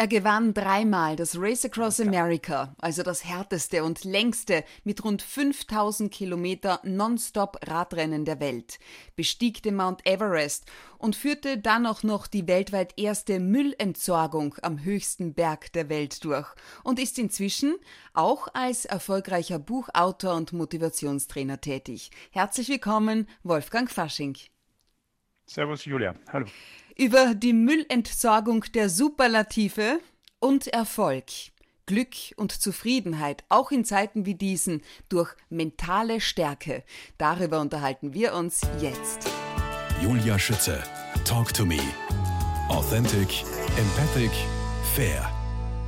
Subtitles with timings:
[0.00, 6.10] Er gewann dreimal das Race Across America, also das härteste und längste mit rund 5000
[6.10, 8.78] Kilometer Nonstop-Radrennen der Welt,
[9.14, 10.64] bestieg den Mount Everest
[10.96, 16.48] und führte dann auch noch die weltweit erste Müllentsorgung am höchsten Berg der Welt durch
[16.82, 17.74] und ist inzwischen
[18.14, 22.10] auch als erfolgreicher Buchautor und Motivationstrainer tätig.
[22.30, 24.38] Herzlich willkommen, Wolfgang Fasching.
[25.52, 26.46] Servus Julia, hallo
[27.00, 30.00] über die Müllentsorgung der Superlative
[30.38, 31.24] und Erfolg.
[31.86, 36.84] Glück und Zufriedenheit, auch in Zeiten wie diesen, durch mentale Stärke.
[37.16, 39.30] Darüber unterhalten wir uns jetzt.
[40.02, 40.82] Julia Schütze,
[41.24, 41.80] Talk to Me.
[42.68, 43.44] Authentic,
[43.78, 44.30] empathic,
[44.94, 45.28] fair.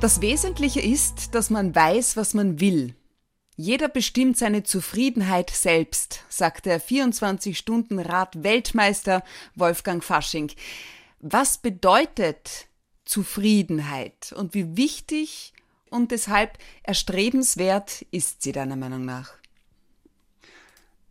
[0.01, 2.95] Das Wesentliche ist, dass man weiß, was man will.
[3.55, 9.23] Jeder bestimmt seine Zufriedenheit selbst, sagt der 24-Stunden-Rad-Weltmeister
[9.55, 10.51] Wolfgang Fasching.
[11.19, 12.65] Was bedeutet
[13.05, 15.53] Zufriedenheit und wie wichtig
[15.91, 19.35] und deshalb erstrebenswert ist sie deiner Meinung nach?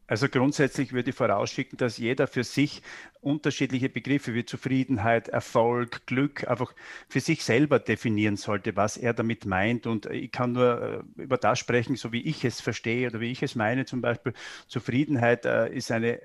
[0.09, 2.83] Also grundsätzlich würde ich vorausschicken, dass jeder für sich
[3.23, 6.75] unterschiedliche Begriffe wie Zufriedenheit, Erfolg, Glück einfach
[7.09, 9.87] für sich selber definieren sollte, was er damit meint.
[9.87, 13.31] Und ich kann nur äh, über das sprechen, so wie ich es verstehe oder wie
[13.31, 13.85] ich es meine.
[13.85, 14.35] Zum Beispiel
[14.67, 16.21] Zufriedenheit äh, ist eine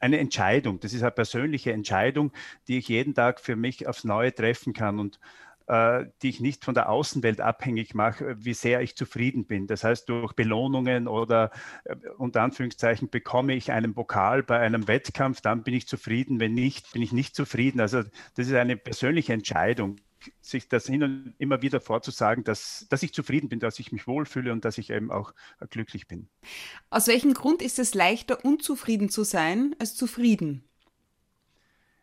[0.00, 0.80] eine Entscheidung.
[0.80, 2.32] Das ist eine persönliche Entscheidung,
[2.68, 5.18] die ich jeden Tag für mich aufs Neue treffen kann und äh,
[5.70, 9.66] die ich nicht von der Außenwelt abhängig mache, wie sehr ich zufrieden bin.
[9.68, 11.52] Das heißt, durch Belohnungen oder
[11.84, 16.40] äh, unter Anführungszeichen bekomme ich einen Pokal bei einem Wettkampf, dann bin ich zufrieden.
[16.40, 17.80] Wenn nicht, bin ich nicht zufrieden.
[17.80, 18.02] Also
[18.34, 19.96] das ist eine persönliche Entscheidung
[20.42, 24.06] sich das hin und immer wieder vorzusagen, dass, dass ich zufrieden bin, dass ich mich
[24.06, 25.32] wohlfühle und dass ich eben auch
[25.70, 26.28] glücklich bin.
[26.90, 30.69] Aus welchem Grund ist es leichter, unzufrieden zu sein, als zufrieden?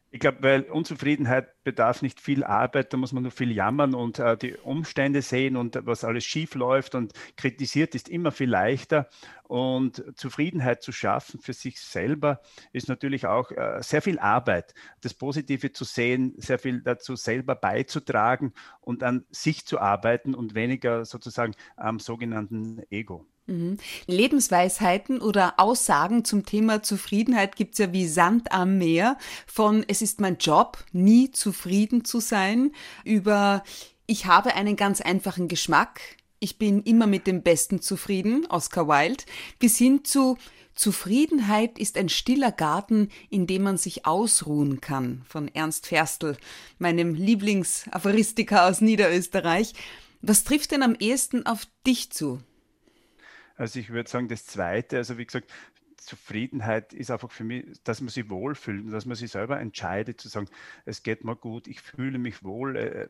[0.09, 4.19] Ich glaube, weil Unzufriedenheit bedarf nicht viel Arbeit, da muss man nur viel jammern und
[4.19, 9.09] äh, die Umstände sehen und was alles schief läuft und kritisiert ist immer viel leichter.
[9.43, 12.41] Und Zufriedenheit zu schaffen für sich selber
[12.71, 14.73] ist natürlich auch äh, sehr viel Arbeit.
[15.01, 20.55] Das Positive zu sehen, sehr viel dazu selber beizutragen und an sich zu arbeiten und
[20.55, 23.25] weniger sozusagen am sogenannten Ego.
[23.47, 23.77] Mhm.
[24.07, 29.17] Lebensweisheiten oder Aussagen zum Thema Zufriedenheit gibt's ja wie Sand am Meer.
[29.47, 32.71] Von es ist mein Job, nie zufrieden zu sein,
[33.05, 33.63] über
[34.05, 36.01] ich habe einen ganz einfachen Geschmack,
[36.39, 39.23] ich bin immer mit dem Besten zufrieden, Oscar Wilde,
[39.59, 40.37] bis hin zu
[40.75, 46.37] Zufriedenheit ist ein stiller Garten, in dem man sich ausruhen kann, von Ernst Ferstl,
[46.77, 49.73] meinem Lieblingsaphoristiker aus Niederösterreich.
[50.21, 52.39] Was trifft denn am ehesten auf dich zu?
[53.57, 55.51] Also ich würde sagen, das Zweite, also wie gesagt,
[55.97, 60.21] Zufriedenheit ist einfach für mich, dass man sich wohlfühlt und dass man sich selber entscheidet,
[60.21, 60.47] zu sagen,
[60.85, 63.07] es geht mir gut, ich fühle mich wohl, äh,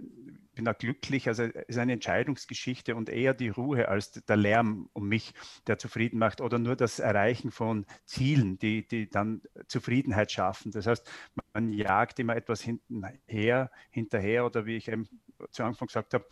[0.56, 1.28] bin auch glücklich.
[1.28, 5.34] Also es ist eine Entscheidungsgeschichte und eher die Ruhe als der Lärm um mich,
[5.68, 10.72] der zufrieden macht oder nur das Erreichen von Zielen, die, die dann Zufriedenheit schaffen.
[10.72, 11.08] Das heißt,
[11.54, 15.08] man jagt immer etwas hinterher, hinterher oder wie ich eben
[15.52, 16.26] zu Anfang gesagt habe,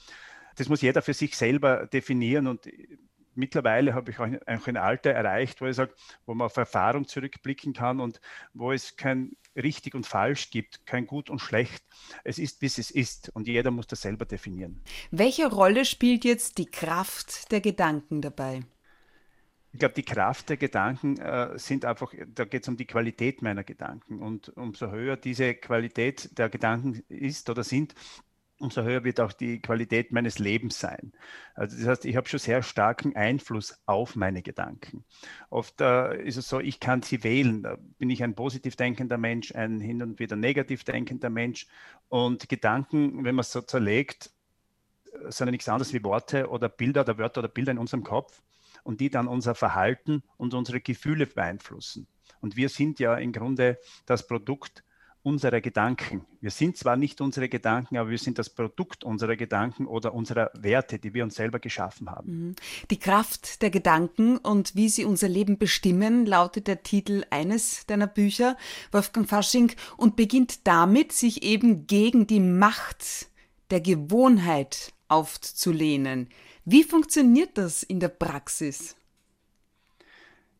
[0.55, 2.65] das muss jeder für sich selber definieren und
[3.35, 5.93] mittlerweile habe ich auch ein Alter erreicht, wo ich sage,
[6.25, 8.19] wo man auf Erfahrung zurückblicken kann und
[8.53, 11.83] wo es kein richtig und falsch gibt, kein gut und schlecht.
[12.23, 14.81] Es ist, bis es ist und jeder muss das selber definieren.
[15.11, 18.63] Welche Rolle spielt jetzt die Kraft der Gedanken dabei?
[19.75, 23.41] Ich glaube, die Kraft der Gedanken äh, sind einfach, da geht es um die Qualität
[23.41, 24.19] meiner Gedanken.
[24.19, 27.93] Und umso höher diese Qualität der Gedanken ist oder sind,
[28.59, 31.11] umso höher wird auch die Qualität meines Lebens sein.
[31.55, 35.03] Also das heißt, ich habe schon sehr starken Einfluss auf meine Gedanken.
[35.49, 37.63] Oft äh, ist es so, ich kann sie wählen.
[37.63, 41.67] Da bin ich ein positiv denkender Mensch, ein hin und wieder negativ denkender Mensch.
[42.07, 44.31] Und Gedanken, wenn man es so zerlegt,
[45.29, 48.41] sind ja nichts anderes wie Worte oder Bilder oder Wörter oder Bilder in unserem Kopf
[48.83, 52.07] und die dann unser Verhalten und unsere Gefühle beeinflussen.
[52.39, 54.83] Und wir sind ja im Grunde das Produkt
[55.25, 56.23] unserer Gedanken.
[56.39, 60.51] Wir sind zwar nicht unsere Gedanken, aber wir sind das Produkt unserer Gedanken oder unserer
[60.53, 62.47] Werte, die wir uns selber geschaffen haben.
[62.47, 62.55] Mhm.
[62.91, 68.07] Die Kraft der Gedanken und wie sie unser Leben bestimmen, lautet der Titel eines deiner
[68.07, 68.55] Bücher,
[68.91, 73.27] Wolfgang Fasching, und beginnt damit, sich eben gegen die Macht
[73.71, 76.29] der Gewohnheit aufzulehnen.
[76.65, 78.95] Wie funktioniert das in der Praxis?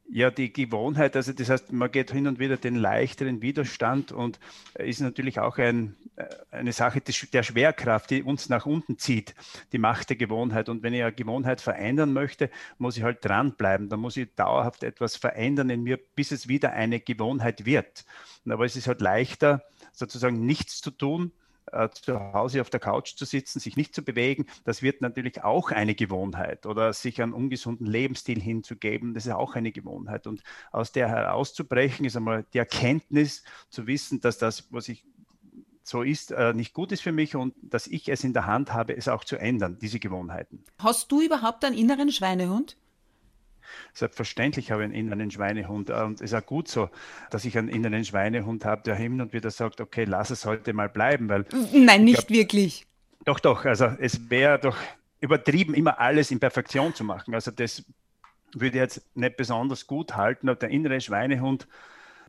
[0.07, 4.39] Ja, die Gewohnheit, also das heißt, man geht hin und wieder den leichteren Widerstand und
[4.75, 9.33] ist natürlich auch ein, äh, eine Sache der Schwerkraft, die uns nach unten zieht,
[9.71, 10.69] die Macht der Gewohnheit.
[10.69, 13.89] Und wenn ich eine Gewohnheit verändern möchte, muss ich halt dranbleiben.
[13.89, 18.05] Da muss ich dauerhaft etwas verändern in mir, bis es wieder eine Gewohnheit wird.
[18.47, 21.31] Aber es ist halt leichter, sozusagen nichts zu tun,
[21.71, 25.43] äh, zu Hause auf der Couch zu sitzen, sich nicht zu bewegen, das wird natürlich
[25.43, 30.27] auch eine Gewohnheit oder sich einen ungesunden Lebensstil hinzugeben, das ist auch eine Gewohnheit.
[30.27, 35.05] Und aus der herauszubrechen ist einmal die Erkenntnis zu wissen, dass das, was ich
[35.83, 38.73] so ist, äh, nicht gut ist für mich und dass ich es in der Hand
[38.73, 40.63] habe, es auch zu ändern, diese Gewohnheiten.
[40.79, 42.77] Hast du überhaupt einen inneren Schweinehund?
[43.93, 46.89] Selbstverständlich habe ich einen inneren Schweinehund und es ist auch gut so,
[47.29, 50.73] dass ich einen inneren Schweinehund habe, der hin und wieder sagt, okay, lass es heute
[50.73, 52.85] mal bleiben, weil Nein, nicht glaub, wirklich.
[53.25, 54.77] Doch, doch, also es wäre doch
[55.19, 57.33] übertrieben, immer alles in Perfektion zu machen.
[57.33, 57.83] Also das
[58.53, 61.67] würde ich jetzt nicht besonders gut halten, aber der innere Schweinehund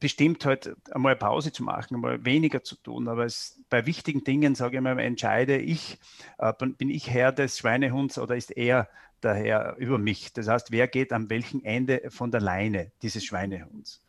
[0.01, 3.09] bestimmt halt einmal Pause zu machen, einmal weniger zu tun.
[3.09, 5.99] Aber es, bei wichtigen Dingen, sage ich mal, entscheide ich,
[6.39, 8.89] äh, bin ich Herr des Schweinehunds oder ist er
[9.23, 10.33] der Herr über mich?
[10.33, 14.03] Das heißt, wer geht am welchen Ende von der Leine dieses Schweinehunds?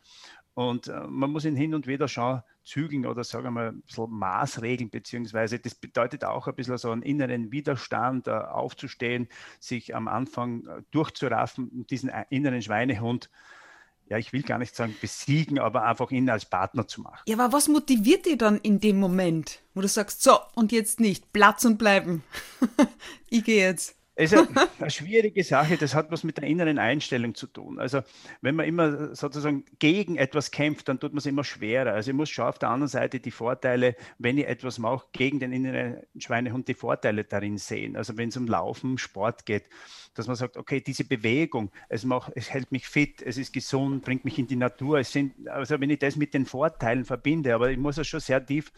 [0.54, 3.82] Und äh, man muss ihn hin und wieder schon zügeln oder sagen wir mal ein
[3.82, 9.28] bisschen Maßregeln, beziehungsweise das bedeutet auch ein bisschen so einen inneren Widerstand äh, aufzustehen,
[9.60, 13.30] sich am Anfang äh, durchzuraffen, diesen äh, inneren Schweinehund
[14.08, 17.20] ja, ich will gar nicht sagen besiegen, aber einfach ihn als Partner zu machen.
[17.26, 21.00] Ja, aber was motiviert dich dann in dem Moment, wo du sagst, so und jetzt
[21.00, 22.22] nicht, Platz und bleiben.
[23.28, 23.97] ich gehe jetzt.
[24.18, 24.48] Ist eine,
[24.80, 27.78] eine, schwierige Sache, das hat was mit der inneren Einstellung zu tun.
[27.78, 28.00] Also
[28.40, 31.92] wenn man immer sozusagen gegen etwas kämpft, dann tut man es immer schwerer.
[31.92, 35.38] Also ich muss schon auf der anderen Seite die Vorteile, wenn ich etwas mache, gegen
[35.38, 37.94] den inneren Schweinehund die Vorteile darin sehen.
[37.96, 39.68] Also wenn es um Laufen, Sport geht,
[40.14, 44.04] dass man sagt, okay, diese Bewegung, es, macht, es hält mich fit, es ist gesund,
[44.04, 44.98] bringt mich in die Natur.
[44.98, 48.18] Es sind, also wenn ich das mit den Vorteilen verbinde, aber ich muss es schon
[48.18, 48.72] sehr tief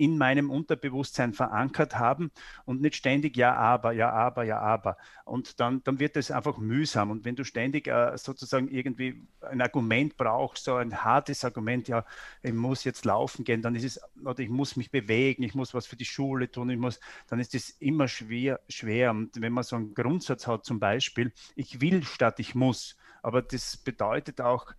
[0.00, 2.30] in meinem Unterbewusstsein verankert haben
[2.64, 4.96] und nicht ständig ja, aber, ja, aber, ja, aber.
[5.26, 7.10] Und dann, dann wird es einfach mühsam.
[7.10, 12.06] Und wenn du ständig äh, sozusagen irgendwie ein Argument brauchst, so ein hartes Argument, ja,
[12.40, 15.74] ich muss jetzt laufen gehen, dann ist es, oder ich muss mich bewegen, ich muss
[15.74, 16.98] was für die Schule tun, ich muss,
[17.28, 19.10] dann ist es immer schwer, schwer.
[19.10, 23.42] Und wenn man so einen Grundsatz hat, zum Beispiel, ich will statt ich muss, aber
[23.42, 24.72] das bedeutet auch,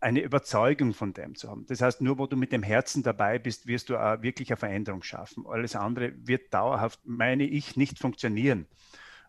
[0.00, 1.66] eine Überzeugung von dem zu haben.
[1.66, 4.56] Das heißt, nur wo du mit dem Herzen dabei bist, wirst du auch wirklich eine
[4.56, 5.46] Veränderung schaffen.
[5.46, 8.66] Alles andere wird dauerhaft, meine ich, nicht funktionieren.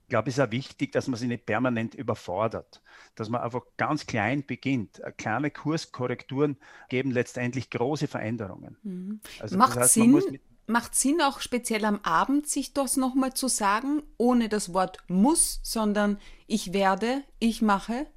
[0.04, 2.82] Ich glaube, es ist auch wichtig, dass man sich nicht permanent überfordert,
[3.16, 5.02] dass man einfach ganz klein beginnt.
[5.18, 6.58] Kleine Kurskorrekturen
[6.90, 8.78] geben letztendlich große Veränderungen.
[8.84, 9.22] Mhm.
[9.40, 13.48] Also macht, das heißt, Sinn, macht Sinn, auch speziell am Abend sich das nochmal zu
[13.48, 18.08] sagen, ohne das Wort muss, sondern ich werde, ich mache?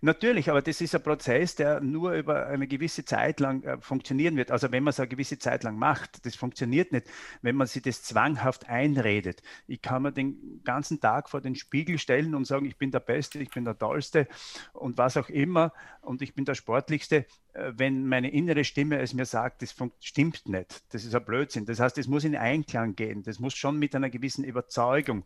[0.00, 4.36] Natürlich, aber das ist ein Prozess, der nur über eine gewisse Zeit lang äh, funktionieren
[4.36, 4.50] wird.
[4.50, 7.06] Also wenn man es eine gewisse Zeit lang macht, das funktioniert nicht,
[7.42, 9.42] wenn man sich das zwanghaft einredet.
[9.66, 13.00] Ich kann mir den ganzen Tag vor den Spiegel stellen und sagen, ich bin der
[13.00, 14.28] Beste, ich bin der Tollste
[14.72, 17.26] und was auch immer und ich bin der Sportlichste.
[17.58, 21.66] Äh, wenn meine innere Stimme es mir sagt, das stimmt nicht, das ist ein Blödsinn.
[21.66, 25.24] Das heißt, es muss in Einklang gehen, das muss schon mit einer gewissen Überzeugung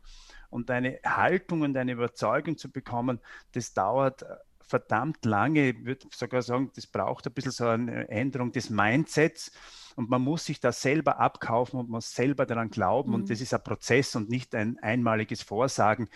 [0.51, 3.21] und eine Haltung und eine Überzeugung zu bekommen,
[3.53, 5.71] das dauert äh, verdammt lange.
[5.71, 9.53] Ich würde sogar sagen, das braucht ein bisschen so eine Änderung des Mindsets.
[9.97, 13.11] Und man muss sich das selber abkaufen und muss selber daran glauben.
[13.11, 13.15] Mhm.
[13.17, 16.09] Und das ist ein Prozess und nicht ein einmaliges Vorsagen.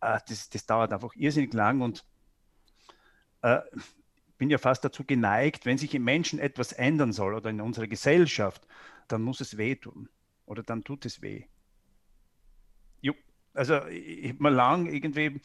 [0.00, 1.80] Äh, das, das dauert einfach irrsinnig lang.
[1.80, 2.04] Und
[3.42, 3.58] äh,
[4.38, 7.86] bin ja fast dazu geneigt, wenn sich im Menschen etwas ändern soll oder in unserer
[7.86, 8.66] Gesellschaft,
[9.08, 10.08] dann muss es wehtun
[10.44, 11.44] oder dann tut es weh.
[13.56, 15.40] Also ich habe mal lang irgendwie.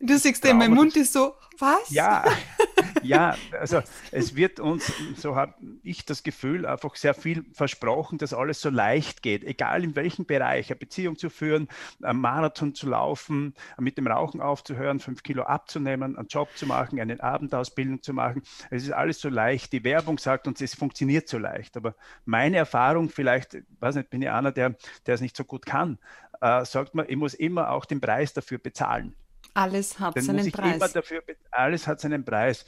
[0.00, 1.90] Du siehst mein Mund ist so, was?
[1.90, 2.24] Ja,
[3.02, 8.32] ja, also es wird uns, so habe ich das Gefühl, einfach sehr viel versprochen, dass
[8.32, 11.68] alles so leicht geht, egal in welchem Bereich, eine Beziehung zu führen,
[12.02, 17.00] einen Marathon zu laufen, mit dem Rauchen aufzuhören, fünf Kilo abzunehmen, einen Job zu machen,
[17.00, 18.42] eine Abendausbildung zu machen.
[18.70, 19.72] Es ist alles so leicht.
[19.72, 21.76] Die Werbung sagt uns, es funktioniert so leicht.
[21.76, 24.76] Aber meine Erfahrung, vielleicht, weiß nicht, bin ich einer, der,
[25.06, 25.98] der es nicht so gut kann,
[26.40, 29.14] äh, sagt man, ich muss immer auch den Preis dafür bezahlen.
[29.54, 30.92] Alles hat Dann seinen Preis.
[30.92, 32.64] Dafür, alles hat seinen Preis.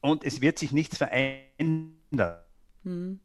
[0.00, 2.38] Und es wird sich nichts verändern.
[2.82, 3.20] Hm.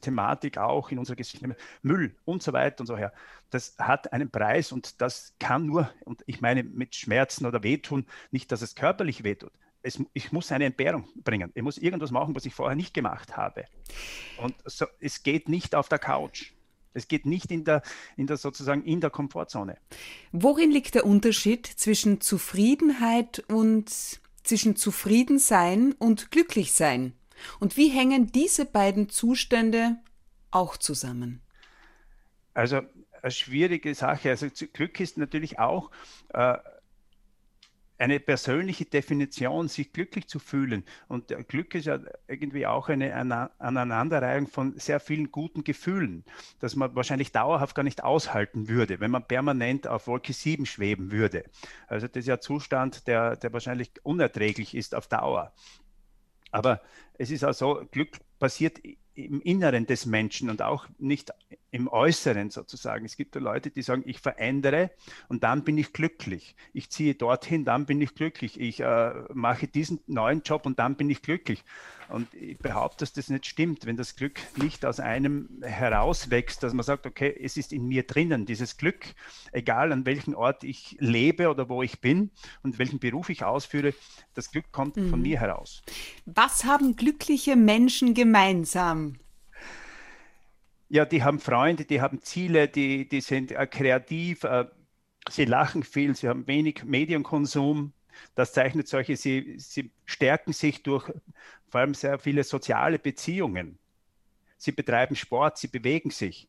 [0.00, 3.12] Thematik auch in unserer Geschichte, Müll und so weiter und so her.
[3.50, 8.06] Das hat einen Preis und das kann nur, und ich meine mit Schmerzen oder Wehtun,
[8.30, 9.52] nicht, dass es körperlich wehtut.
[9.82, 11.50] Es, ich muss eine Entbehrung bringen.
[11.54, 13.64] Ich muss irgendwas machen, was ich vorher nicht gemacht habe.
[14.38, 16.52] Und so, es geht nicht auf der Couch.
[16.94, 17.82] Es geht nicht in der,
[18.16, 19.76] in der sozusagen in der Komfortzone.
[20.32, 23.90] Worin liegt der Unterschied zwischen Zufriedenheit und
[24.44, 27.12] zwischen Zufriedensein und Glücklichsein?
[27.60, 29.98] Und wie hängen diese beiden Zustände
[30.50, 31.42] auch zusammen?
[32.54, 32.80] Also
[33.22, 34.30] eine schwierige Sache.
[34.30, 35.90] Also Glück ist natürlich auch
[36.32, 36.56] äh,
[37.98, 40.84] eine persönliche Definition, sich glücklich zu fühlen.
[41.08, 46.24] Und Glück ist ja irgendwie auch eine Aneinanderreihung von sehr vielen guten Gefühlen,
[46.58, 51.12] dass man wahrscheinlich dauerhaft gar nicht aushalten würde, wenn man permanent auf Wolke 7 schweben
[51.12, 51.44] würde.
[51.86, 55.52] Also das ist ja ein Zustand, der, der wahrscheinlich unerträglich ist auf Dauer.
[56.50, 56.80] Aber
[57.14, 58.78] es ist auch so, Glück passiert
[59.14, 61.32] im Inneren des Menschen und auch nicht
[61.70, 63.04] im Äußeren sozusagen.
[63.04, 64.90] Es gibt ja Leute, die sagen, ich verändere
[65.28, 66.54] und dann bin ich glücklich.
[66.72, 68.60] Ich ziehe dorthin, dann bin ich glücklich.
[68.60, 71.64] Ich äh, mache diesen neuen Job und dann bin ich glücklich.
[72.08, 76.72] Und ich behaupte, dass das nicht stimmt, wenn das Glück nicht aus einem herauswächst, dass
[76.74, 79.06] man sagt, okay, es ist in mir drinnen, dieses Glück,
[79.52, 82.30] egal an welchem Ort ich lebe oder wo ich bin
[82.62, 83.94] und welchen Beruf ich ausführe,
[84.34, 85.10] das Glück kommt mhm.
[85.10, 85.82] von mir heraus.
[86.26, 89.03] Was haben glückliche Menschen gemeinsam?
[90.88, 94.66] Ja, die haben Freunde, die haben Ziele, die, die sind äh, kreativ, äh,
[95.28, 97.92] sie lachen viel, sie haben wenig Medienkonsum.
[98.34, 101.10] Das zeichnet solche, sie, sie stärken sich durch
[101.68, 103.78] vor allem sehr viele soziale Beziehungen.
[104.56, 106.48] Sie betreiben Sport, sie bewegen sich.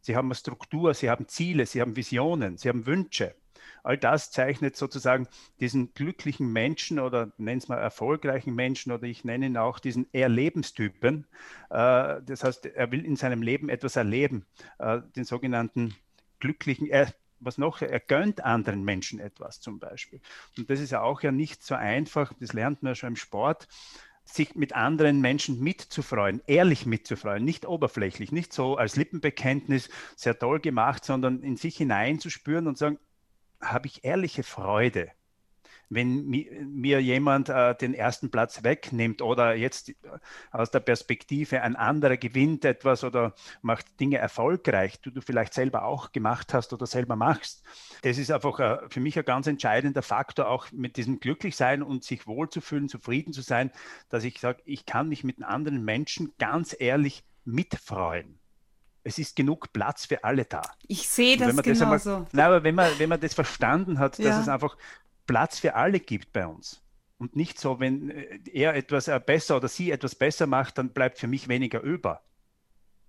[0.00, 3.34] Sie haben eine Struktur, sie haben Ziele, sie haben Visionen, sie haben Wünsche.
[3.82, 5.28] All das zeichnet sozusagen
[5.60, 10.06] diesen glücklichen Menschen oder nennen es mal erfolgreichen Menschen oder ich nenne ihn auch diesen
[10.12, 11.26] eher Lebenstypen.
[11.70, 14.46] Äh, das heißt, er will in seinem Leben etwas erleben,
[14.78, 15.94] äh, den sogenannten
[16.40, 20.20] glücklichen, er, was noch, er gönnt anderen Menschen etwas zum Beispiel.
[20.56, 23.16] Und das ist ja auch ja nicht so einfach, das lernt man ja schon im
[23.16, 23.68] Sport,
[24.26, 30.58] sich mit anderen Menschen mitzufreuen, ehrlich mitzufreuen, nicht oberflächlich, nicht so als Lippenbekenntnis sehr toll
[30.60, 32.98] gemacht, sondern in sich hineinzuspüren und sagen,
[33.60, 35.10] habe ich ehrliche Freude,
[35.88, 39.94] wenn mir jemand äh, den ersten Platz wegnimmt oder jetzt äh,
[40.50, 45.84] aus der Perspektive ein anderer gewinnt etwas oder macht Dinge erfolgreich, die du vielleicht selber
[45.84, 47.62] auch gemacht hast oder selber machst.
[48.02, 52.02] Das ist einfach äh, für mich ein ganz entscheidender Faktor, auch mit diesem Glücklichsein und
[52.02, 53.70] sich wohlzufühlen, zufrieden zu sein,
[54.08, 58.40] dass ich sage, ich kann mich mit anderen Menschen ganz ehrlich mitfreuen
[59.06, 60.62] es ist genug Platz für alle da.
[60.88, 62.20] Ich sehe das genauso.
[62.20, 64.30] Das nein, aber wenn man, wenn man das verstanden hat, ja.
[64.30, 64.76] dass es einfach
[65.28, 66.82] Platz für alle gibt bei uns.
[67.16, 70.90] Und nicht so, wenn äh, er etwas äh, besser oder sie etwas besser macht, dann
[70.90, 72.22] bleibt für mich weniger über.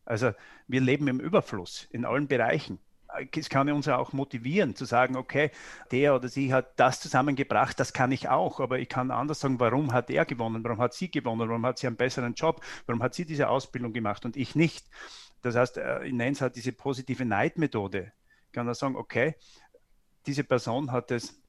[0.05, 0.31] Also
[0.67, 2.77] wir leben im Überfluss in allen Bereichen.
[3.35, 5.49] Es kann uns auch motivieren zu sagen, okay,
[5.91, 9.59] der oder sie hat das zusammengebracht, das kann ich auch, aber ich kann anders sagen,
[9.59, 13.01] warum hat er gewonnen, warum hat sie gewonnen, warum hat sie einen besseren Job, warum
[13.01, 14.85] hat sie diese Ausbildung gemacht und ich nicht.
[15.41, 18.11] Das heißt, äh, ich nenne es halt diese positive Neidmethode.
[18.47, 19.35] Ich kann da sagen, okay,
[20.25, 21.39] diese Person hat es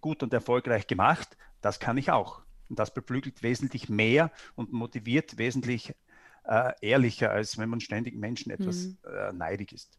[0.00, 2.42] gut und erfolgreich gemacht, das kann ich auch.
[2.68, 5.94] Und das beflügelt wesentlich mehr und motiviert wesentlich
[6.44, 8.98] äh, ehrlicher, als wenn man ständig Menschen etwas mhm.
[9.04, 9.98] äh, neidig ist.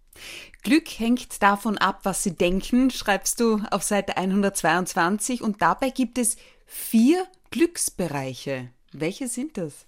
[0.63, 5.41] Glück hängt davon ab, was sie denken, schreibst du auf Seite 122.
[5.41, 8.69] Und dabei gibt es vier Glücksbereiche.
[8.91, 9.85] Welche sind das?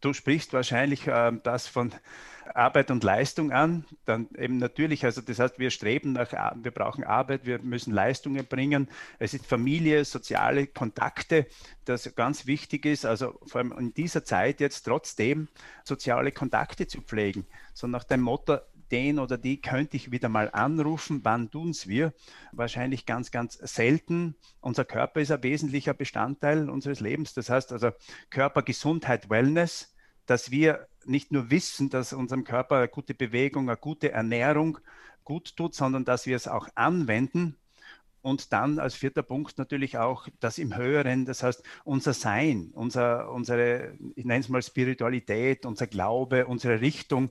[0.00, 1.92] Du sprichst wahrscheinlich äh, das von
[2.54, 3.84] Arbeit und Leistung an.
[4.04, 8.46] Dann eben natürlich, also das heißt, wir streben nach, wir brauchen Arbeit, wir müssen Leistungen
[8.46, 8.88] bringen.
[9.18, 11.46] Es ist Familie, soziale Kontakte,
[11.84, 13.04] das ganz wichtig ist.
[13.04, 15.48] Also vor allem in dieser Zeit jetzt trotzdem
[15.84, 17.46] soziale Kontakte zu pflegen.
[17.74, 18.58] So nach dem Motto,
[18.92, 21.20] den oder die könnte ich wieder mal anrufen.
[21.22, 22.12] Wann tun es wir?
[22.52, 24.36] Wahrscheinlich ganz, ganz selten.
[24.60, 27.34] Unser Körper ist ein wesentlicher Bestandteil unseres Lebens.
[27.34, 27.90] Das heißt also
[28.30, 34.10] Körpergesundheit, Wellness dass wir nicht nur wissen, dass unserem Körper eine gute Bewegung, eine gute
[34.10, 34.78] Ernährung
[35.24, 37.56] gut tut, sondern dass wir es auch anwenden.
[38.26, 43.30] Und dann als vierter Punkt natürlich auch das im Höheren, das heißt unser Sein, unser,
[43.30, 47.30] unsere, ich nenne es mal Spiritualität, unser Glaube, unsere Richtung,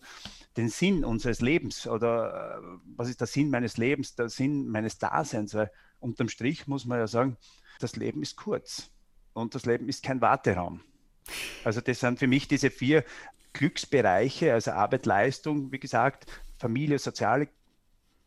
[0.56, 4.98] den Sinn unseres Lebens oder äh, was ist der Sinn meines Lebens, der Sinn meines
[4.98, 5.54] Daseins.
[5.54, 7.36] Weil unterm Strich muss man ja sagen,
[7.82, 8.90] das Leben ist kurz
[9.34, 10.80] und das Leben ist kein Warteraum.
[11.66, 13.04] Also das sind für mich diese vier
[13.52, 16.26] Glücksbereiche, also Arbeit, Leistung, wie gesagt,
[16.58, 17.50] Familie, soziale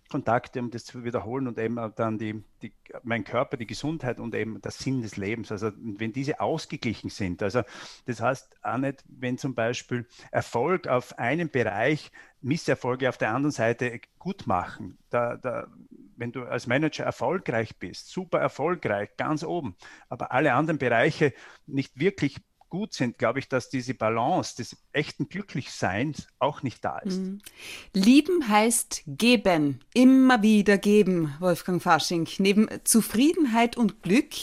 [0.08, 2.72] Kontakte, um das zu wiederholen und eben dann die, die,
[3.02, 5.52] mein Körper, die Gesundheit und eben der Sinn des Lebens.
[5.52, 7.62] Also wenn diese ausgeglichen sind, also
[8.06, 12.10] das heißt auch nicht, wenn zum Beispiel Erfolg auf einem Bereich
[12.40, 14.98] Misserfolge auf der anderen Seite gut machen.
[15.10, 15.66] Da, da,
[16.16, 19.76] wenn du als Manager erfolgreich bist, super erfolgreich, ganz oben,
[20.08, 21.32] aber alle anderen Bereiche
[21.66, 22.36] nicht wirklich
[22.68, 27.18] gut sind, glaube ich, dass diese Balance des echten Glücklichseins auch nicht da ist.
[27.18, 27.40] Mhm.
[27.94, 32.28] Lieben heißt geben, immer wieder geben, Wolfgang Fasching.
[32.38, 34.34] Neben Zufriedenheit und Glück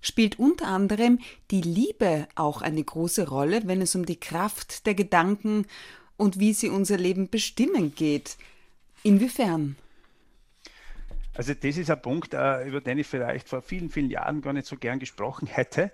[0.00, 4.94] spielt unter anderem die Liebe auch eine große Rolle, wenn es um die Kraft der
[4.94, 5.66] Gedanken
[6.16, 8.36] und wie sie unser Leben bestimmen geht.
[9.02, 9.76] Inwiefern?
[11.34, 14.52] Also das ist ein Punkt, äh, über den ich vielleicht vor vielen, vielen Jahren gar
[14.52, 15.90] nicht so gern gesprochen hätte,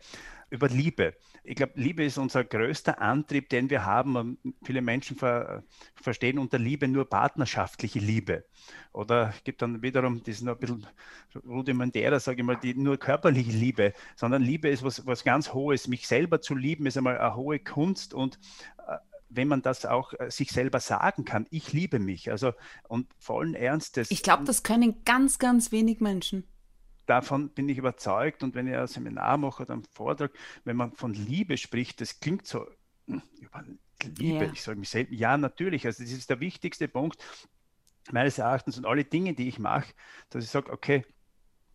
[0.51, 1.15] über Liebe.
[1.49, 4.37] Ich glaube, Liebe ist unser größter Antrieb, den wir haben.
[4.63, 5.63] Viele Menschen ver
[5.95, 8.45] verstehen unter Liebe nur partnerschaftliche Liebe.
[8.93, 10.87] Oder es gibt dann wiederum, das ist noch ein bisschen
[11.47, 15.89] rudimentärer, sage ich mal, die nur körperliche Liebe, sondern Liebe ist was, was ganz Hohes.
[15.89, 18.39] Mich selber zu lieben ist einmal eine hohe Kunst und
[18.87, 18.97] äh,
[19.31, 22.53] wenn man das auch äh, sich selber sagen kann, ich liebe mich, also
[22.89, 24.11] und vollen Ernstes.
[24.11, 26.45] Ich glaube, das können ganz, ganz wenig Menschen.
[27.09, 30.31] Davon bin ich überzeugt und wenn ich ein Seminar mache oder einen Vortrag,
[30.65, 32.67] wenn man von Liebe spricht, das klingt so
[33.07, 33.65] hm, über
[34.19, 34.53] Liebe, ja.
[34.53, 37.17] ich sage mich selbst, ja natürlich, also das ist der wichtigste Punkt
[38.13, 39.95] meines Erachtens und alle Dinge, die ich mache,
[40.29, 41.03] dass ich sage, okay,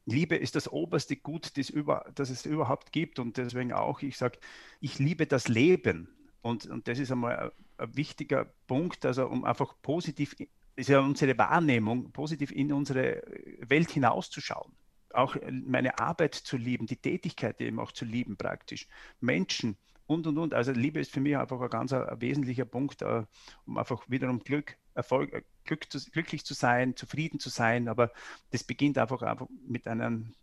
[0.05, 4.17] Liebe ist das oberste Gut, das, über, das es überhaupt gibt und deswegen auch, ich
[4.17, 4.37] sage,
[4.81, 6.09] ich liebe das Leben.
[6.43, 10.35] Und, und das ist einmal ein, ein wichtiger Punkt, also um einfach positiv,
[10.75, 13.23] ist ja unsere Wahrnehmung, positiv in unsere
[13.61, 14.73] Welt hinauszuschauen.
[15.13, 18.87] Auch meine Arbeit zu lieben, die Tätigkeit eben auch zu lieben praktisch.
[19.19, 19.77] Menschen
[20.07, 20.53] und, und, und.
[20.53, 23.23] Also Liebe ist für mich einfach ein ganz ein, ein wesentlicher Punkt, uh,
[23.65, 27.87] um einfach wiederum Glück, Erfolg, äh, Glück zu, glücklich zu sein, zufrieden zu sein.
[27.87, 28.11] Aber
[28.51, 30.33] das beginnt einfach, einfach mit einem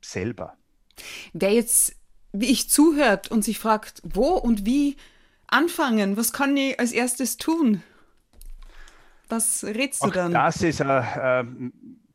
[0.00, 0.56] selber.
[1.32, 1.96] Wer jetzt
[2.32, 4.96] wie ich zuhört und sich fragt, wo und wie
[5.46, 7.82] anfangen, was kann ich als erstes tun?
[9.28, 10.32] Was rätst du Auch dann?
[10.32, 11.44] Das ist, äh, äh,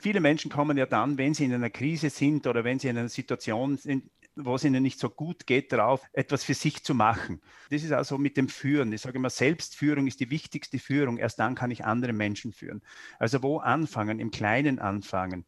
[0.01, 2.97] viele Menschen kommen ja dann, wenn sie in einer Krise sind oder wenn sie in
[2.97, 6.95] einer Situation sind, wo es ihnen nicht so gut geht, darauf etwas für sich zu
[6.95, 7.41] machen.
[7.69, 8.91] Das ist also mit dem Führen.
[8.93, 11.17] Ich sage immer, Selbstführung ist die wichtigste Führung.
[11.17, 12.81] Erst dann kann ich andere Menschen führen.
[13.19, 14.19] Also wo anfangen?
[14.19, 15.45] Im Kleinen anfangen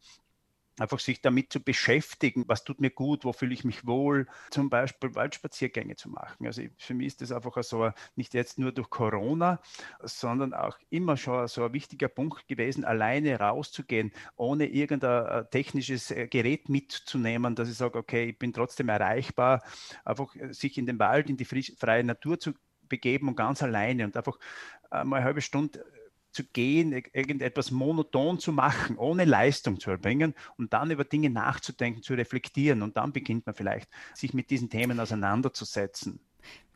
[0.80, 4.70] einfach sich damit zu beschäftigen, was tut mir gut, wo fühle ich mich wohl, zum
[4.70, 6.46] Beispiel Waldspaziergänge zu machen.
[6.46, 9.62] Also für mich ist das einfach so, nicht jetzt nur durch Corona,
[10.02, 16.12] sondern auch immer schon so ein wichtiger Punkt gewesen, alleine rauszugehen, ohne irgendein äh, technisches
[16.12, 19.64] äh, Gerät mitzunehmen, dass ich sage, okay, ich bin trotzdem erreichbar,
[20.04, 22.54] einfach äh, sich in den Wald, in die freie Natur zu
[22.90, 24.38] begeben und ganz alleine und einfach
[24.92, 25.84] mal eine halbe Stunde
[26.34, 32.02] zu gehen, irgendetwas monoton zu machen, ohne Leistung zu erbringen und dann über Dinge nachzudenken,
[32.02, 32.82] zu reflektieren.
[32.82, 36.20] Und dann beginnt man vielleicht, sich mit diesen Themen auseinanderzusetzen.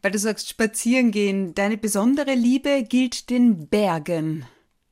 [0.01, 4.45] Weil du sagst, spazieren gehen, deine besondere Liebe gilt den Bergen.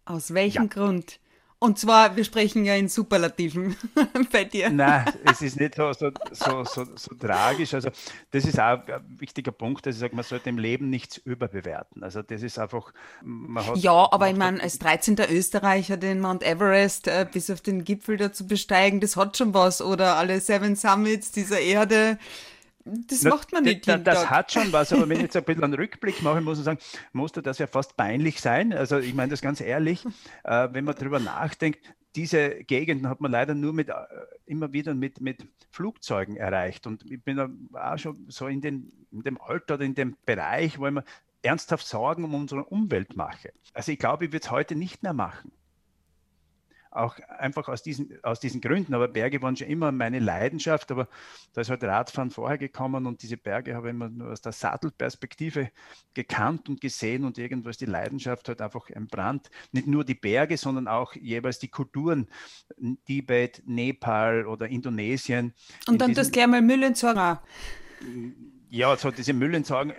[0.04, 0.70] Aus welchem ja.
[0.70, 1.20] Grund?
[1.65, 3.75] Und zwar, wir sprechen ja in Superlativen
[4.32, 4.69] bei dir.
[4.69, 7.73] Nein, es ist nicht so, so, so, so, so tragisch.
[7.73, 7.89] Also,
[8.30, 12.04] das ist auch ein wichtiger Punkt, dass ich sage, man sollte im Leben nichts überbewerten.
[12.04, 12.93] Also, das ist einfach.
[13.56, 15.17] Hat, ja, aber ich meine, als 13.
[15.28, 19.56] Österreicher den Mount Everest äh, bis auf den Gipfel da zu besteigen, das hat schon
[19.56, 19.82] was.
[19.82, 22.19] Oder alle Seven Summits dieser Erde.
[22.86, 23.88] Das Na, macht man nicht.
[23.88, 26.60] Das, das hat schon was, aber wenn ich jetzt ein bisschen einen Rückblick mache, muss
[26.60, 26.80] ich sagen,
[27.13, 28.74] musste das ja fast peinlich sein.
[28.74, 30.06] Also ich meine das ganz ehrlich,
[30.43, 31.80] äh, wenn man darüber nachdenkt,
[32.15, 33.93] diese Gegenden hat man leider nur mit, äh,
[34.45, 36.86] immer wieder mit, mit Flugzeugen erreicht.
[36.86, 40.78] Und ich bin auch schon so in, den, in dem Alter oder in dem Bereich,
[40.78, 41.04] wo ich mir
[41.41, 43.52] ernsthaft Sorgen um unsere Umwelt mache.
[43.74, 45.52] Also ich glaube, ich würde es heute nicht mehr machen
[46.96, 48.94] auch einfach aus diesen, aus diesen Gründen.
[48.94, 51.08] Aber Berge waren schon immer meine Leidenschaft, aber
[51.54, 54.52] da ist halt Radfahren vorher gekommen und diese Berge habe ich immer nur aus der
[54.52, 55.70] Sattelperspektive
[56.14, 59.50] gekannt und gesehen und irgendwo ist die Leidenschaft halt einfach entbrannt.
[59.72, 62.28] Nicht nur die Berge, sondern auch jeweils die Kulturen,
[63.06, 65.54] Tibet, Nepal oder Indonesien.
[65.88, 67.38] Und dann das gleich mal Müll entsorgen
[68.76, 69.94] ja, so diese Müllentsorgung,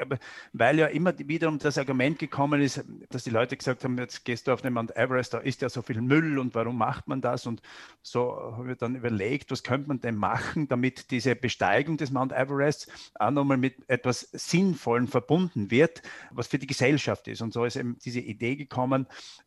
[0.53, 4.47] weil ja immer wiederum das Argument gekommen ist, dass die Leute gesagt haben, jetzt gehst
[4.47, 7.23] du auf den Mount Everest, da ist ja so viel Müll und warum macht man
[7.23, 7.47] das?
[7.47, 7.63] Und
[8.03, 12.33] so habe ich dann überlegt, was könnte man denn machen, damit diese Besteigung des Mount
[12.33, 17.41] Everest auch nochmal mit etwas Sinnvollem verbunden wird, was für die Gesellschaft ist.
[17.41, 19.07] Und so ist eben diese Idee gekommen,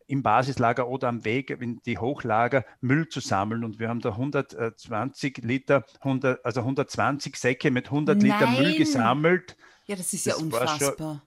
[0.10, 3.64] im Basislager oder am Weg in die Hochlager Müll zu sammeln.
[3.64, 8.26] Und wir haben da 120 Liter, 100, also 120 Säcke mit 100 Nein.
[8.26, 9.56] Liter Müll gesammelt.
[9.86, 10.80] Ja, das ist das ja unfassbar.
[10.80, 11.22] War, schon,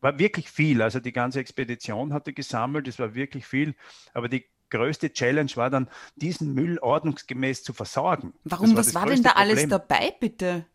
[0.00, 0.80] war wirklich viel.
[0.80, 3.74] Also die ganze Expedition hatte gesammelt, es war wirklich viel.
[4.12, 8.32] Aber die größte Challenge war dann, diesen Müll ordnungsgemäß zu versorgen.
[8.44, 8.76] Warum?
[8.76, 9.50] Was war denn da Problem.
[9.50, 10.66] alles dabei, bitte?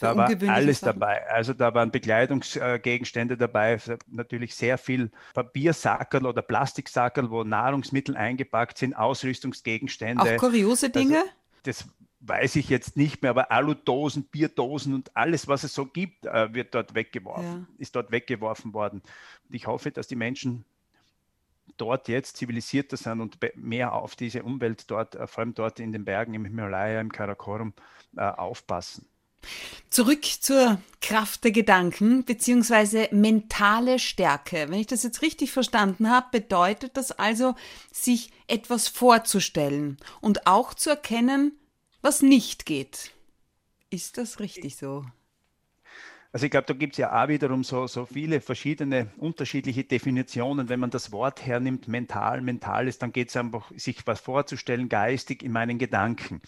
[0.00, 1.00] Da war alles Sachen.
[1.00, 1.28] dabei.
[1.28, 8.94] Also da waren Bekleidungsgegenstände dabei, natürlich sehr viel Papiersackerl oder Plastiksackerl, wo Nahrungsmittel eingepackt sind,
[8.94, 10.22] Ausrüstungsgegenstände.
[10.22, 11.18] Auch kuriose also Dinge?
[11.18, 11.30] Also,
[11.64, 11.84] das
[12.20, 16.52] weiß ich jetzt nicht mehr, aber Aludosen, Bierdosen und alles, was es so gibt, äh,
[16.52, 17.74] wird dort weggeworfen, ja.
[17.78, 19.02] ist dort weggeworfen worden.
[19.48, 20.64] Und ich hoffe, dass die Menschen
[21.76, 25.92] dort jetzt zivilisierter sind und mehr auf diese Umwelt dort, äh, vor allem dort in
[25.92, 27.72] den Bergen im Himalaya, im Karakorum,
[28.16, 29.06] äh, aufpassen.
[29.90, 34.66] Zurück zur Kraft der Gedanken beziehungsweise mentale Stärke.
[34.68, 37.54] Wenn ich das jetzt richtig verstanden habe, bedeutet das also,
[37.92, 41.52] sich etwas vorzustellen und auch zu erkennen,
[42.02, 43.12] was nicht geht.
[43.90, 45.04] Ist das richtig so?
[46.30, 50.68] Also ich glaube, da gibt es ja auch wiederum so, so viele verschiedene unterschiedliche Definitionen.
[50.68, 54.90] Wenn man das Wort hernimmt, mental, mental ist, dann geht es einfach, sich was vorzustellen,
[54.90, 56.42] geistig in meinen Gedanken.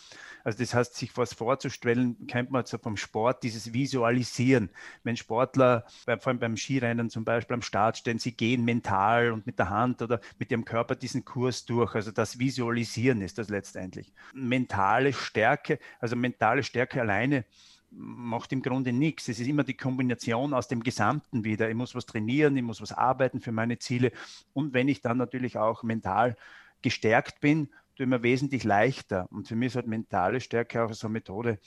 [0.44, 4.68] Also das heißt, sich was vorzustellen, kennt man so vom Sport, dieses Visualisieren.
[5.02, 9.46] Wenn Sportler, vor allem beim Skirennen zum Beispiel am Start stehen, sie gehen mental und
[9.46, 11.94] mit der Hand oder mit ihrem Körper diesen Kurs durch.
[11.94, 14.12] Also das Visualisieren ist das letztendlich.
[14.34, 17.46] Mentale Stärke, also mentale Stärke alleine
[17.90, 19.28] macht im Grunde nichts.
[19.28, 21.68] Es ist immer die Kombination aus dem Gesamten wieder.
[21.68, 24.12] Ich muss was trainieren, ich muss was arbeiten für meine Ziele.
[24.52, 26.36] Und wenn ich dann natürlich auch mental
[26.82, 29.28] gestärkt bin, tue ich mir wesentlich leichter.
[29.30, 31.58] Und für mich ist halt mentale Stärke auch so eine Methode,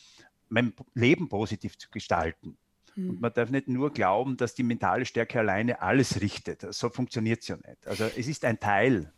[0.50, 2.58] mein Leben positiv zu gestalten.
[2.96, 3.20] Und hm.
[3.20, 6.66] man darf nicht nur glauben, dass die mentale Stärke alleine alles richtet.
[6.74, 7.88] So funktioniert es ja nicht.
[7.88, 9.12] Also es ist ein Teil.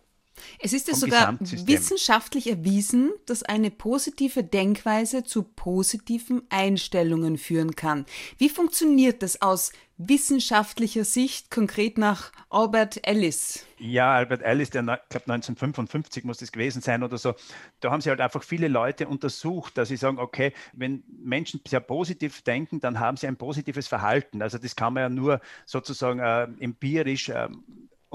[0.60, 8.06] Es ist ja sogar wissenschaftlich erwiesen, dass eine positive Denkweise zu positiven Einstellungen führen kann.
[8.38, 13.66] Wie funktioniert das aus wissenschaftlicher Sicht konkret nach Albert Ellis?
[13.78, 17.34] Ja, Albert Ellis, der, ich glaube 1955 muss das gewesen sein oder so.
[17.80, 21.80] Da haben sie halt einfach viele Leute untersucht, dass sie sagen, okay, wenn Menschen sehr
[21.80, 24.42] positiv denken, dann haben sie ein positives Verhalten.
[24.42, 27.48] Also das kann man ja nur sozusagen äh, empirisch äh,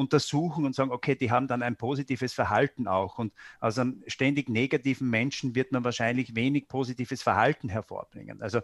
[0.01, 3.19] untersuchen und sagen, okay, die haben dann ein positives Verhalten auch.
[3.19, 8.43] Und aus einem ständig negativen Menschen wird man wahrscheinlich wenig positives Verhalten hervorbringen.
[8.43, 8.61] Also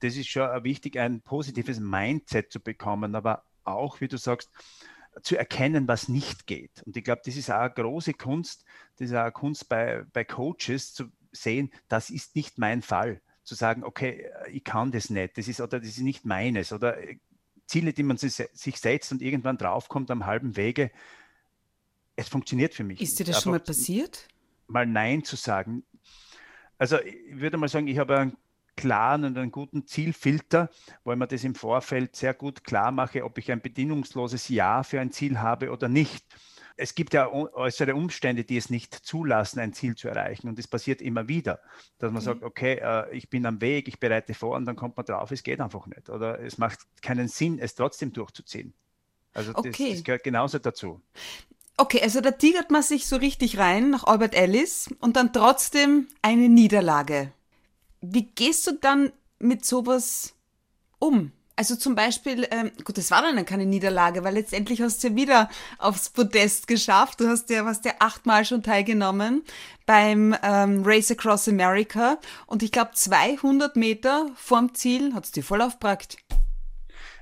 [0.00, 4.50] das ist schon wichtig, ein positives Mindset zu bekommen, aber auch, wie du sagst,
[5.22, 6.82] zu erkennen, was nicht geht.
[6.84, 8.64] Und ich glaube, das ist auch eine große Kunst,
[8.96, 13.20] das ist auch eine Kunst bei, bei Coaches zu sehen, das ist nicht mein Fall.
[13.42, 16.96] Zu sagen, okay, ich kann das nicht, das ist oder das ist nicht meines oder
[17.70, 20.90] Ziele, die man sich setzt und irgendwann draufkommt am halben Wege,
[22.16, 23.00] es funktioniert für mich.
[23.00, 24.28] Ist dir das Einfach schon mal passiert?
[24.66, 25.84] Mal Nein zu sagen.
[26.76, 28.36] Also ich würde mal sagen, ich habe einen
[28.76, 30.68] klaren und einen guten Zielfilter,
[31.04, 35.00] ich mir das im Vorfeld sehr gut klar mache, ob ich ein bedingungsloses Ja für
[35.00, 36.24] ein Ziel habe oder nicht
[36.80, 40.48] es gibt ja äußere Umstände, die es nicht zulassen, ein Ziel zu erreichen.
[40.48, 41.60] Und das passiert immer wieder,
[41.98, 42.24] dass man mhm.
[42.24, 45.30] sagt, okay, äh, ich bin am Weg, ich bereite vor und dann kommt man drauf,
[45.30, 46.08] es geht einfach nicht.
[46.08, 48.72] Oder es macht keinen Sinn, es trotzdem durchzuziehen.
[49.34, 49.70] Also okay.
[49.70, 51.00] das, das gehört genauso dazu.
[51.76, 56.08] Okay, also da tigert man sich so richtig rein nach Albert Ellis und dann trotzdem
[56.22, 57.32] eine Niederlage.
[58.00, 60.34] Wie gehst du dann mit sowas
[60.98, 61.32] um?
[61.60, 65.14] Also zum Beispiel, ähm, gut, das war dann keine Niederlage, weil letztendlich hast du ja
[65.14, 67.20] wieder aufs Podest geschafft.
[67.20, 69.42] Du hast ja, hast ja achtmal schon teilgenommen
[69.84, 75.44] beim ähm, Race Across America und ich glaube 200 Meter vorm Ziel hat es dir
[75.44, 76.16] voll aufgebracht.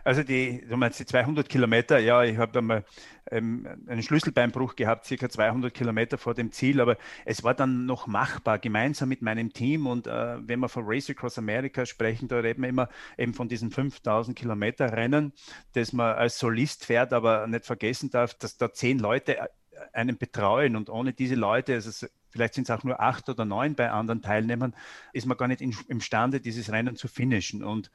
[0.04, 2.84] Also die, du meinst die 200 Kilometer, ja, ich habe einmal
[3.30, 8.06] ähm, einen Schlüsselbeinbruch gehabt, circa 200 Kilometer vor dem Ziel, aber es war dann noch
[8.06, 9.87] machbar, gemeinsam mit meinem Team.
[9.87, 13.48] Und äh, wenn wir von Race Across America sprechen, da reden wir immer eben von
[13.48, 15.32] diesen 5000 Kilometer Rennen,
[15.74, 19.46] das man als Solist fährt, aber nicht vergessen darf, dass da zehn Leute äh,
[19.92, 23.74] einen betreuen und ohne diese Leute, also vielleicht sind es auch nur acht oder neun
[23.74, 24.74] bei anderen Teilnehmern,
[25.12, 27.62] ist man gar nicht in, imstande, dieses Rennen zu finishen.
[27.62, 27.90] Und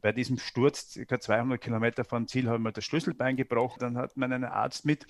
[0.00, 1.20] bei diesem Sturz, ca.
[1.20, 3.80] 200 Kilometer vom Ziel, habe ich mir das Schlüsselbein gebrochen.
[3.80, 5.06] Dann hat man einen Arzt mit,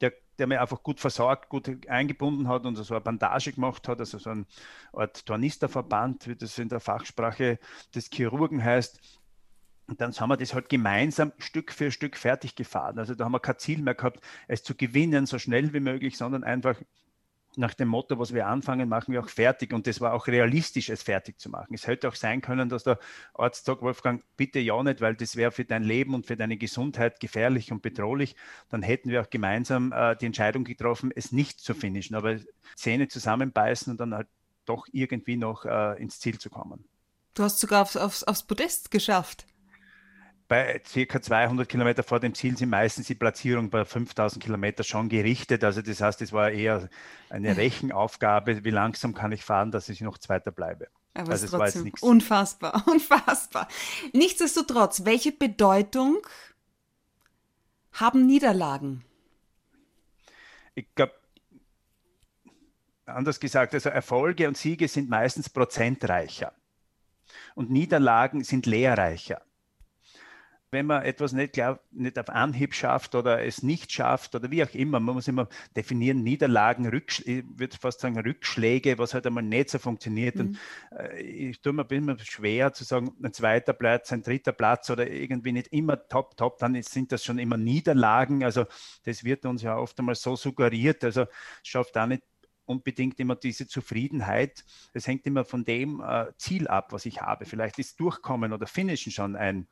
[0.00, 4.00] der, der mir einfach gut versorgt, gut eingebunden hat und so eine Bandage gemacht hat,
[4.00, 4.46] also so eine
[4.92, 7.58] Art Tornisterverband, wie das in der Fachsprache
[7.94, 9.00] des Chirurgen heißt.
[9.86, 12.98] Und dann haben wir das halt gemeinsam Stück für Stück fertig gefahren.
[12.98, 16.18] Also da haben wir kein Ziel mehr gehabt, es zu gewinnen, so schnell wie möglich,
[16.18, 16.78] sondern einfach
[17.58, 19.72] nach dem Motto, was wir anfangen, machen wir auch fertig.
[19.72, 21.74] Und das war auch realistisch, es fertig zu machen.
[21.74, 22.98] Es hätte auch sein können, dass der
[23.34, 26.56] Arzt sagt, Wolfgang, bitte ja nicht, weil das wäre für dein Leben und für deine
[26.56, 28.36] Gesundheit gefährlich und bedrohlich.
[28.68, 32.36] Dann hätten wir auch gemeinsam äh, die Entscheidung getroffen, es nicht zu finishen, aber
[32.76, 34.28] Zähne zusammenbeißen und dann halt
[34.64, 36.84] doch irgendwie noch äh, ins Ziel zu kommen.
[37.34, 39.46] Du hast sogar aufs, aufs, aufs Podest geschafft
[40.48, 45.10] bei circa 200 Kilometer vor dem Ziel sind meistens die Platzierung bei 5000 Kilometer schon
[45.10, 45.62] gerichtet.
[45.62, 46.88] Also das heißt, es war eher
[47.28, 50.88] eine Rechenaufgabe, wie langsam kann ich fahren, dass ich noch Zweiter bleibe.
[51.14, 52.02] Aber also es war jetzt nichts.
[52.02, 53.68] Unfassbar, unfassbar.
[54.14, 56.18] Nichtsdestotrotz, welche Bedeutung
[57.92, 59.04] haben Niederlagen?
[60.74, 61.12] Ich glaube,
[63.04, 66.52] anders gesagt, also Erfolge und Siege sind meistens prozentreicher
[67.54, 69.42] und Niederlagen sind lehrreicher.
[70.70, 74.62] Wenn man etwas nicht, glaub, nicht auf Anhieb schafft oder es nicht schafft oder wie
[74.62, 79.26] auch immer, man muss immer definieren, Niederlagen, Rücksch ich würde fast sagen Rückschläge, was halt
[79.26, 80.36] einmal nicht so funktioniert.
[80.36, 80.40] Mhm.
[80.40, 80.58] Und
[80.98, 85.10] äh, ich tue mir immer schwer zu sagen, ein zweiter Platz, ein dritter Platz oder
[85.10, 88.44] irgendwie nicht immer top, top, dann sind das schon immer Niederlagen.
[88.44, 88.66] Also
[89.04, 91.02] das wird uns ja oft einmal so suggeriert.
[91.04, 91.28] Also es
[91.62, 92.22] schafft auch nicht
[92.68, 94.64] unbedingt immer diese Zufriedenheit.
[94.92, 97.44] Es hängt immer von dem äh, Ziel ab, was ich habe.
[97.44, 99.66] Vielleicht ist Durchkommen oder Finishen schon ein,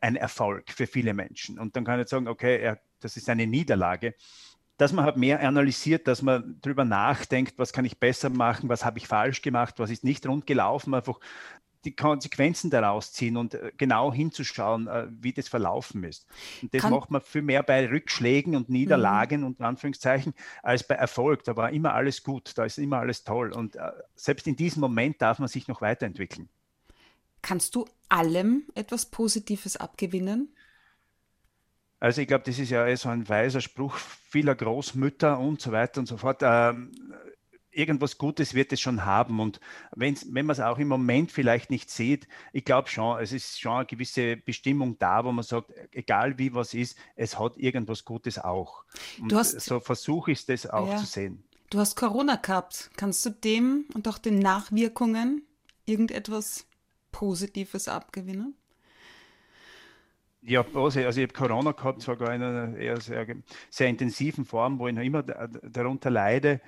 [0.00, 1.58] ein Erfolg für viele Menschen.
[1.58, 4.14] Und dann kann ich sagen, okay, er, das ist eine Niederlage.
[4.76, 8.84] Dass man halt mehr analysiert, dass man darüber nachdenkt, was kann ich besser machen, was
[8.84, 11.20] habe ich falsch gemacht, was ist nicht rund gelaufen, einfach
[11.84, 16.26] die Konsequenzen daraus ziehen und äh, genau hinzuschauen, äh, wie das verlaufen ist.
[16.62, 19.46] Und das Kann macht man viel mehr bei Rückschlägen und Niederlagen mhm.
[19.46, 21.44] und Anführungszeichen als bei Erfolg.
[21.44, 23.52] Da war immer alles gut, da ist immer alles toll.
[23.52, 26.48] Und äh, selbst in diesem Moment darf man sich noch weiterentwickeln.
[27.42, 30.54] Kannst du allem etwas Positives abgewinnen?
[32.00, 35.72] Also ich glaube, das ist ja eh so ein weiser Spruch vieler Großmütter und so
[35.72, 36.40] weiter und so fort.
[36.42, 36.92] Ähm,
[37.74, 39.40] irgendwas Gutes wird es schon haben.
[39.40, 39.60] Und
[39.94, 43.72] wenn man es auch im Moment vielleicht nicht sieht, ich glaube schon, es ist schon
[43.72, 48.38] eine gewisse Bestimmung da, wo man sagt, egal wie was ist, es hat irgendwas Gutes
[48.38, 48.84] auch.
[49.20, 50.96] Und du hast, so versuche ich es auch ja.
[50.96, 51.44] zu sehen.
[51.70, 52.90] Du hast Corona gehabt.
[52.96, 55.42] Kannst du dem und auch den Nachwirkungen
[55.86, 56.66] irgendetwas
[57.10, 58.54] Positives abgewinnen?
[60.46, 63.26] Ja, also, also ich habe Corona gehabt, sogar in einer eher sehr,
[63.70, 66.60] sehr intensiven Form, wo ich noch immer darunter leide.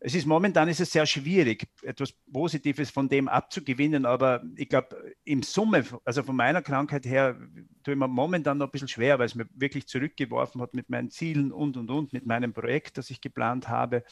[0.00, 5.14] Es ist momentan ist es sehr schwierig, etwas Positives von dem abzugewinnen, aber ich glaube,
[5.24, 7.36] im Summe, also von meiner Krankheit her,
[7.82, 10.88] tue ich mir momentan noch ein bisschen schwer, weil es mir wirklich zurückgeworfen hat mit
[10.88, 14.04] meinen Zielen und und und, mit meinem Projekt, das ich geplant habe.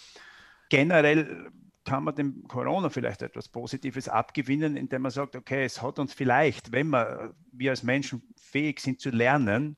[0.71, 1.53] Generell
[1.85, 6.13] kann man dem Corona vielleicht etwas Positives abgewinnen, indem man sagt, okay, es hat uns
[6.13, 9.77] vielleicht, wenn wir, wir als Menschen fähig sind zu lernen,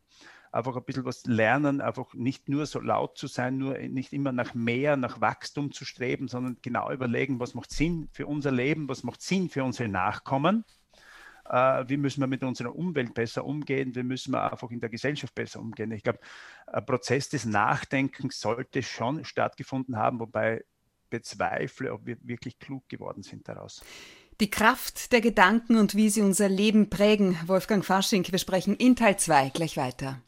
[0.53, 4.33] einfach ein bisschen was lernen, einfach nicht nur so laut zu sein, nur nicht immer
[4.33, 8.89] nach mehr, nach Wachstum zu streben, sondern genau überlegen, was macht Sinn für unser Leben,
[8.89, 10.65] was macht Sinn für unsere Nachkommen.
[11.49, 14.91] Äh, wie müssen wir mit unserer Umwelt besser umgehen, wie müssen wir einfach in der
[14.91, 15.93] Gesellschaft besser umgehen.
[15.93, 16.21] Ich glaube,
[16.67, 20.65] ein Prozess des Nachdenkens sollte schon stattgefunden haben, wobei
[21.09, 23.83] bezweifle, ob wir wirklich klug geworden sind daraus.
[24.41, 27.37] Die Kraft der Gedanken und wie sie unser Leben prägen.
[27.47, 30.21] Wolfgang Fasching, wir sprechen in Teil 2 gleich weiter.